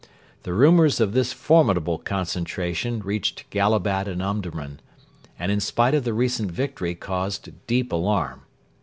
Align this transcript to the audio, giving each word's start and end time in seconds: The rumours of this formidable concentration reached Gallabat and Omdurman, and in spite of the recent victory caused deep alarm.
The 0.41 0.53
rumours 0.55 0.99
of 0.99 1.13
this 1.13 1.31
formidable 1.31 1.99
concentration 1.99 3.01
reached 3.01 3.47
Gallabat 3.51 4.07
and 4.07 4.19
Omdurman, 4.19 4.79
and 5.37 5.51
in 5.51 5.59
spite 5.59 5.93
of 5.93 6.05
the 6.05 6.13
recent 6.15 6.49
victory 6.51 6.95
caused 6.95 7.51
deep 7.67 7.91
alarm. 7.91 8.41